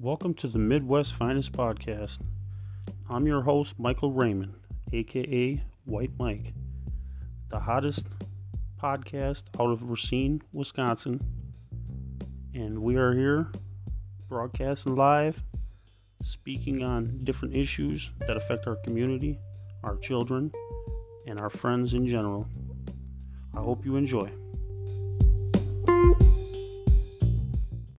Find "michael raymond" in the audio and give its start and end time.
3.80-4.54